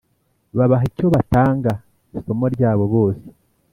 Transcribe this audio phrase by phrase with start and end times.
[0.57, 1.71] babaha icyo batanga;
[2.17, 3.25] isomo ryabo bose